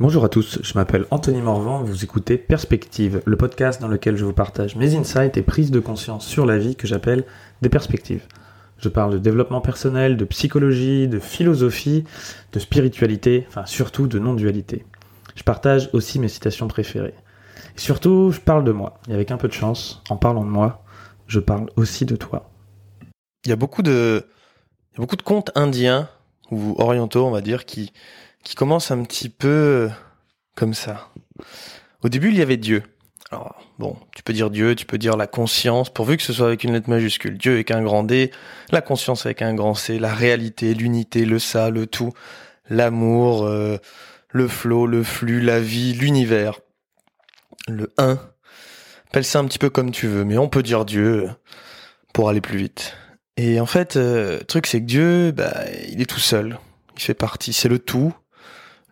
[0.00, 4.24] Bonjour à tous, je m'appelle Anthony Morvan, vous écoutez Perspective, le podcast dans lequel je
[4.24, 7.26] vous partage mes insights et prises de conscience sur la vie que j'appelle
[7.60, 8.26] des perspectives.
[8.78, 12.04] Je parle de développement personnel, de psychologie, de philosophie,
[12.54, 14.86] de spiritualité, enfin surtout de non-dualité.
[15.34, 17.12] Je partage aussi mes citations préférées.
[17.76, 19.00] Et surtout, je parle de moi.
[19.06, 20.82] Et avec un peu de chance, en parlant de moi,
[21.26, 22.48] je parle aussi de toi.
[23.44, 24.24] Il y a beaucoup de,
[24.92, 26.08] il y a beaucoup de contes indiens
[26.50, 27.92] ou orientaux, on va dire, qui,
[28.42, 29.90] qui commence un petit peu
[30.54, 31.08] comme ça.
[32.02, 32.82] Au début, il y avait Dieu.
[33.30, 36.46] Alors, bon, tu peux dire Dieu, tu peux dire la conscience, pourvu que ce soit
[36.46, 37.38] avec une lettre majuscule.
[37.38, 38.32] Dieu avec un grand D,
[38.72, 42.12] la conscience avec un grand C, la réalité, l'unité, le ça, le tout,
[42.68, 43.78] l'amour, euh,
[44.30, 46.58] le flot, le flux, la vie, l'univers,
[47.68, 48.18] le un.
[49.08, 51.30] Appelle ça un petit peu comme tu veux, mais on peut dire Dieu
[52.12, 52.96] pour aller plus vite.
[53.42, 55.54] Et en fait, euh, le truc c'est que Dieu, bah,
[55.88, 56.58] il est tout seul.
[56.96, 58.12] Il fait partie, c'est le tout,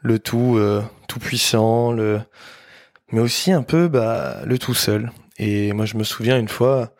[0.00, 2.20] le tout euh, tout puissant, le
[3.12, 5.12] mais aussi un peu bah le tout seul.
[5.38, 6.94] Et moi je me souviens une fois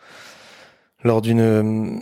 [1.04, 1.96] lors d'une euh,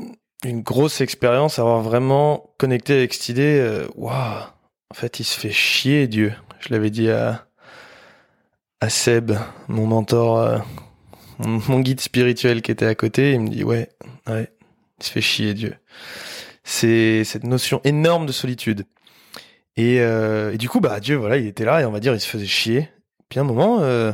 [0.44, 4.42] une grosse expérience avoir vraiment connecté avec cette idée euh, waouh
[4.90, 6.34] en fait il se fait chier Dieu.
[6.58, 7.46] Je l'avais dit à
[8.80, 9.30] à Seb,
[9.68, 10.60] mon mentor
[11.38, 13.90] mon guide spirituel qui était à côté, il me dit ouais,
[14.26, 14.50] ouais,
[14.98, 15.74] il se fait chier Dieu.
[16.64, 18.86] C'est cette notion énorme de solitude.
[19.76, 22.14] Et, euh, et, du coup, bah Dieu, voilà, il était là et on va dire,
[22.14, 22.88] il se faisait chier.
[23.28, 24.12] Puis un moment, euh,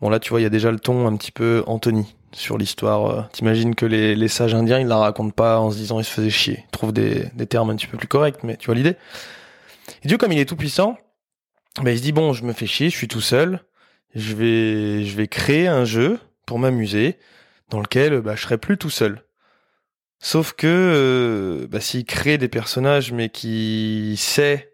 [0.00, 2.56] bon là, tu vois, il y a déjà le ton un petit peu Anthony sur
[2.56, 3.06] l'histoire.
[3.06, 6.10] Euh, T'imagines que les, sages indiens, ils la racontent pas en se disant il se
[6.10, 6.64] faisait chier.
[6.66, 8.96] Ils trouvent des, des termes un petit peu plus corrects, mais tu vois l'idée.
[10.04, 10.96] Et Dieu, comme il est tout puissant,
[11.82, 13.60] bah, il se dit bon, je me fais chier, je suis tout seul.
[14.14, 17.18] Je vais, je vais créer un jeu pour m'amuser
[17.70, 19.22] dans lequel bah, je serai plus tout seul.
[20.24, 24.72] Sauf que euh, bah, s'il crée des personnages mais qui sait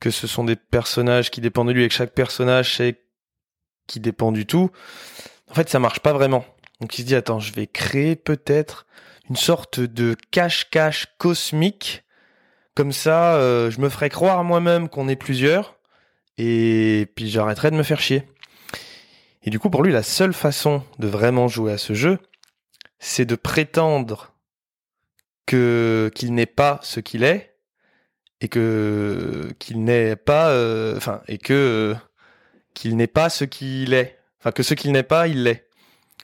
[0.00, 3.00] que ce sont des personnages qui dépendent de lui et que chaque personnage sait
[3.86, 4.70] qui dépend du tout,
[5.48, 6.44] en fait, ça marche pas vraiment.
[6.80, 8.86] Donc il se dit, attends, je vais créer peut-être
[9.30, 12.02] une sorte de cache-cache cosmique.
[12.74, 15.76] Comme ça, euh, je me ferai croire moi-même qu'on est plusieurs.
[16.38, 18.24] Et puis j'arrêterai de me faire chier.
[19.44, 22.18] Et du coup, pour lui, la seule façon de vraiment jouer à ce jeu,
[22.98, 24.35] c'est de prétendre
[25.46, 27.56] que qu'il n'est pas ce qu'il est
[28.40, 31.94] et que qu'il n'est pas euh, enfin et que
[32.74, 34.18] qu'il n'est pas ce qu'il est.
[34.40, 35.68] Enfin que ce qu'il n'est pas il l'est.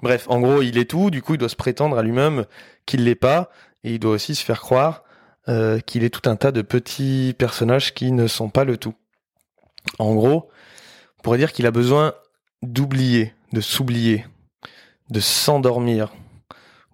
[0.03, 1.10] Bref en gros il est tout.
[1.10, 2.44] Du coup il doit se prétendre à lui-même
[2.84, 3.50] qu'il l'est pas
[3.84, 5.05] et il doit aussi se faire croire
[5.49, 8.94] euh, qu'il est tout un tas de petits personnages qui ne sont pas le tout.
[9.99, 10.50] En gros
[11.19, 12.15] on pourrait dire qu'il a besoin
[12.62, 14.27] d'oublier de s'oublier
[15.10, 16.12] de s'endormir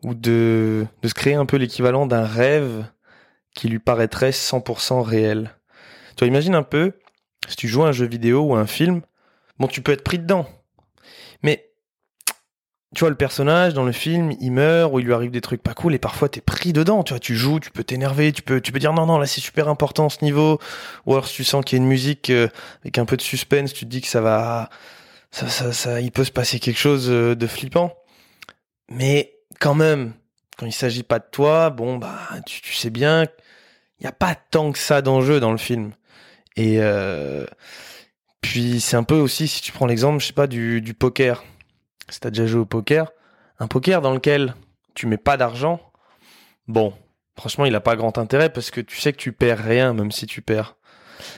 [0.04, 2.84] ou de de se créer un peu l'équivalent d'un rêve
[3.54, 5.50] qui lui paraîtrait 100% réel.
[6.16, 6.92] Tu vois, imagine un peu,
[7.48, 9.02] si tu joues à un jeu vidéo ou un film,
[9.58, 10.46] bon, tu peux être pris dedans.
[11.42, 11.70] Mais,
[12.94, 15.62] tu vois, le personnage dans le film, il meurt ou il lui arrive des trucs
[15.62, 17.02] pas cool et parfois t'es pris dedans.
[17.02, 19.26] Tu vois, tu joues, tu peux t'énerver, tu peux, tu peux dire non, non, là
[19.26, 20.60] c'est super important ce niveau.
[21.06, 22.48] Ou alors si tu sens qu'il y a une musique euh,
[22.82, 24.70] avec un peu de suspense, tu te dis que ça va,
[25.30, 27.92] ça, ça, ça, il peut se passer quelque chose euh, de flippant.
[28.90, 30.12] Mais quand même,
[30.56, 33.26] quand il s'agit pas de toi, bon bah tu, sais bien
[33.98, 35.92] il n'y a pas tant que ça d'enjeu dans le film.
[36.56, 37.44] Et euh,
[38.40, 41.44] puis c'est un peu aussi, si tu prends l'exemple, je sais pas, du, poker.
[42.08, 43.12] Si t'as déjà joué au poker,
[43.58, 44.54] un poker dans lequel
[44.94, 45.80] tu mets pas d'argent,
[46.68, 46.92] bon,
[47.36, 50.12] franchement, il a pas grand intérêt parce que tu sais que tu perds rien, même
[50.12, 50.76] si tu perds.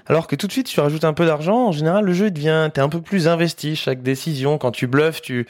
[0.07, 2.71] Alors que tout de suite, tu rajoutes un peu d'argent, en général, le jeu devient,
[2.73, 3.77] t'es un peu plus investi.
[3.77, 5.47] Chaque décision, quand tu bluffes, tu,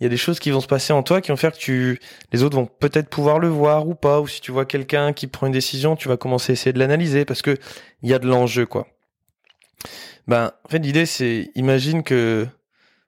[0.00, 1.58] il y a des choses qui vont se passer en toi qui vont faire que
[1.58, 2.00] tu,
[2.32, 5.26] les autres vont peut-être pouvoir le voir ou pas, ou si tu vois quelqu'un qui
[5.26, 7.56] prend une décision, tu vas commencer à essayer de l'analyser parce que
[8.02, 8.86] il y a de l'enjeu, quoi.
[10.26, 12.46] Ben, en fait, l'idée, c'est, imagine que,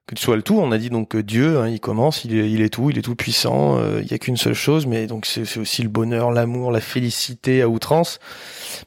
[0.05, 0.57] que tu sois le tout.
[0.59, 3.15] On a dit donc que Dieu, hein, il commence, il est, tout, il est tout
[3.15, 3.79] puissant.
[3.79, 6.81] Euh, il y a qu'une seule chose, mais donc c'est aussi le bonheur, l'amour, la
[6.81, 8.19] félicité à outrance.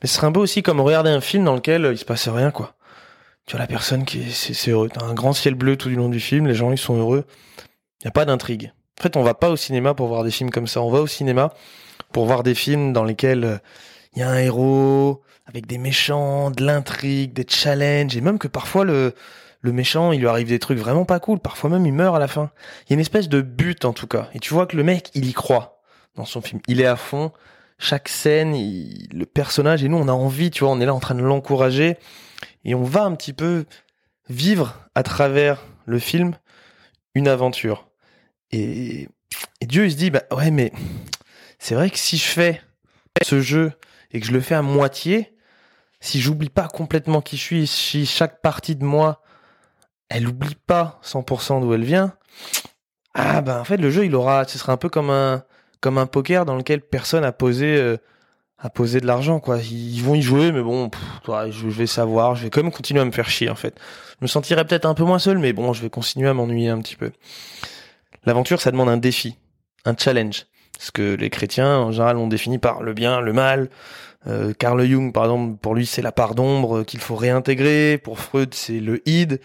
[0.03, 2.29] Mais ce serait un peu aussi comme regarder un film dans lequel il se passe
[2.29, 2.75] rien, quoi.
[3.47, 4.89] Tu vois la personne qui est, c'est heureux.
[4.93, 7.25] T'as un grand ciel bleu tout du long du film, les gens ils sont heureux.
[8.01, 8.73] Il n'y a pas d'intrigue.
[8.99, 10.83] En fait, on va pas au cinéma pour voir des films comme ça.
[10.83, 11.53] On va au cinéma
[12.13, 13.61] pour voir des films dans lesquels
[14.17, 18.39] il euh, y a un héros avec des méchants, de l'intrigue, des challenges, et même
[18.39, 19.15] que parfois le
[19.63, 21.39] le méchant, il lui arrive des trucs vraiment pas cool.
[21.39, 22.51] Parfois même, il meurt à la fin.
[22.87, 24.29] Il y a une espèce de but en tout cas.
[24.35, 25.83] Et tu vois que le mec, il y croit
[26.17, 26.61] dans son film.
[26.67, 27.33] Il est à fond.
[27.79, 31.01] Chaque scène, le personnage, et nous, on a envie, tu vois, on est là en
[31.01, 31.97] train de l'encourager.
[32.65, 33.65] Et on va un petit peu
[34.29, 36.35] vivre à travers le film
[37.15, 37.90] une aventure.
[38.53, 39.09] Et,
[39.63, 40.73] Dieu, il se dit, bah ouais, mais
[41.59, 42.61] c'est vrai que si je fais
[43.23, 43.73] ce jeu
[44.11, 45.35] et que je le fais à moitié,
[46.01, 49.23] si j'oublie pas complètement qui je suis, si chaque partie de moi,
[50.09, 52.15] elle oublie pas 100% d'où elle vient,
[53.15, 55.43] ah ben en fait le jeu il aura, ce sera un peu comme un
[55.81, 57.97] comme un poker dans lequel personne a posé euh,
[58.59, 59.59] a posé de l'argent quoi.
[59.59, 60.91] Ils vont y jouer mais bon,
[61.27, 63.79] je vais savoir, je vais quand même continuer à me faire chier en fait.
[64.21, 66.69] Je me sentirais peut-être un peu moins seul mais bon, je vais continuer à m'ennuyer
[66.69, 67.11] un petit peu.
[68.25, 69.37] L'aventure ça demande un défi,
[69.85, 70.47] un challenge.
[70.79, 73.69] Ce que les chrétiens en général ont défini par le bien, le mal,
[74.27, 77.99] euh, Carl Jung, par exemple, pour lui, c'est la part d'ombre qu'il faut réintégrer.
[77.99, 79.41] Pour Freud, c'est le id.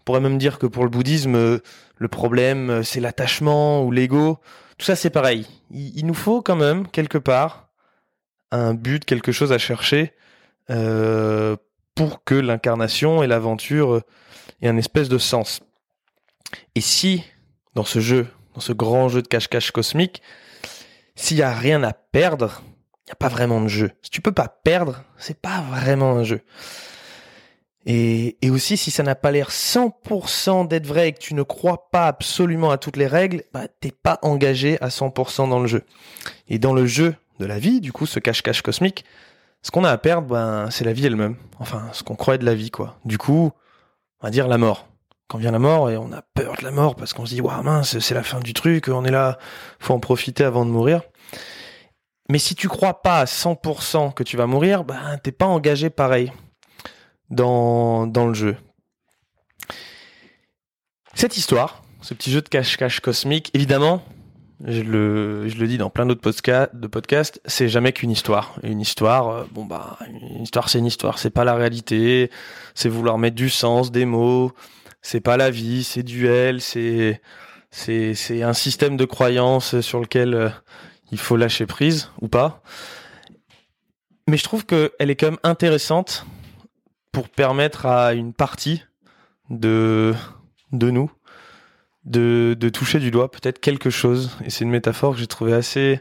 [0.00, 1.60] On pourrait même dire que pour le bouddhisme,
[1.96, 4.38] le problème, c'est l'attachement ou l'ego.
[4.78, 5.46] Tout ça, c'est pareil.
[5.70, 7.68] Il, nous faut quand même, quelque part,
[8.50, 10.12] un but, quelque chose à chercher
[10.70, 11.56] euh,
[11.94, 14.02] pour que l'incarnation et l'aventure
[14.60, 15.60] aient un espèce de sens.
[16.74, 17.24] Et si,
[17.74, 20.22] dans ce jeu, dans ce grand jeu de cache-cache cosmique,
[21.14, 22.62] s'il n'y a rien à perdre,
[23.06, 23.90] il n'y a pas vraiment de jeu.
[24.02, 26.40] Si tu peux pas perdre, c'est pas vraiment un jeu.
[27.84, 31.42] Et, et aussi, si ça n'a pas l'air 100% d'être vrai et que tu ne
[31.42, 35.66] crois pas absolument à toutes les règles, bah, t'es pas engagé à 100% dans le
[35.66, 35.82] jeu.
[36.48, 39.04] Et dans le jeu de la vie, du coup, ce cache-cache cosmique,
[39.62, 41.36] ce qu'on a à perdre, ben, c'est la vie elle-même.
[41.58, 42.96] Enfin, ce qu'on croit de la vie, quoi.
[43.04, 43.52] Du coup,
[44.20, 44.88] on va dire la mort.
[45.32, 47.40] Quand vient la mort, et on a peur de la mort parce qu'on se dit,
[47.40, 49.38] waouh, mince, c'est la fin du truc, on est là,
[49.78, 51.00] faut en profiter avant de mourir.
[52.28, 55.88] Mais si tu crois pas à 100% que tu vas mourir, ben t'es pas engagé
[55.88, 56.30] pareil
[57.30, 58.58] dans, dans le jeu.
[61.14, 64.02] Cette histoire, ce petit jeu de cache-cache cosmique, évidemment,
[64.62, 68.54] je le, je le dis dans plein d'autres podcasts, de podcasts, c'est jamais qu'une histoire.
[68.64, 72.30] Une histoire, euh, bon bah, une histoire c'est une histoire, c'est pas la réalité,
[72.74, 74.52] c'est vouloir mettre du sens, des mots,
[75.02, 77.20] c'est pas la vie, c'est duel, c'est,
[77.70, 80.48] c'est, c'est un système de croyances sur lequel euh,
[81.10, 82.62] il faut lâcher prise ou pas.
[84.28, 86.24] Mais je trouve qu'elle est quand même intéressante
[87.10, 88.82] pour permettre à une partie
[89.50, 90.14] de,
[90.72, 91.10] de nous
[92.04, 94.36] de, de toucher du doigt peut-être quelque chose.
[94.44, 96.00] Et c'est une métaphore que j'ai trouvé assez,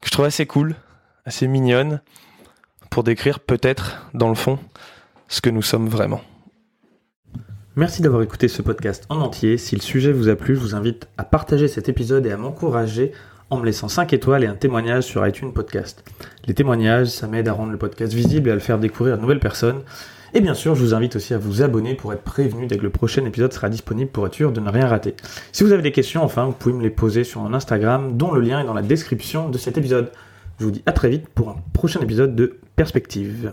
[0.00, 0.76] que je trouve assez cool,
[1.24, 2.00] assez mignonne
[2.90, 4.58] pour décrire peut-être dans le fond
[5.28, 6.20] ce que nous sommes vraiment.
[7.78, 9.58] Merci d'avoir écouté ce podcast en entier.
[9.58, 12.38] Si le sujet vous a plu, je vous invite à partager cet épisode et à
[12.38, 13.12] m'encourager
[13.50, 16.02] en me laissant 5 étoiles et un témoignage sur iTunes Podcast.
[16.46, 19.16] Les témoignages, ça m'aide à rendre le podcast visible et à le faire découvrir à
[19.18, 19.82] de nouvelles personnes.
[20.32, 22.82] Et bien sûr, je vous invite aussi à vous abonner pour être prévenu dès que
[22.82, 25.14] le prochain épisode sera disponible pour être sûr de ne rien rater.
[25.52, 28.32] Si vous avez des questions, enfin, vous pouvez me les poser sur mon Instagram, dont
[28.32, 30.12] le lien est dans la description de cet épisode.
[30.58, 33.52] Je vous dis à très vite pour un prochain épisode de Perspective.